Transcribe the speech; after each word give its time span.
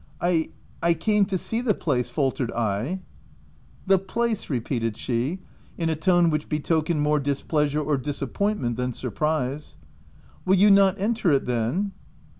"I— 0.19 0.49
I 0.81 0.95
came 0.95 1.25
to 1.25 1.37
see 1.37 1.61
the 1.61 1.75
place," 1.75 2.09
faltered 2.09 2.51
I. 2.53 2.87
u 2.89 2.99
The 3.85 3.99
place,'* 3.99 4.49
repeated 4.49 4.97
she, 4.97 5.41
in 5.77 5.91
a 5.91 5.95
tone 5.95 6.31
which 6.31 6.49
betokened 6.49 7.03
more 7.03 7.19
displeasure 7.19 7.81
or 7.81 7.99
disappointment 7.99 8.77
than 8.77 8.93
surprise." 8.93 9.77
Will 10.43 10.55
you 10.55 10.71
not 10.71 10.99
enter 10.99 11.31
it 11.33 11.45
then?" 11.45 11.91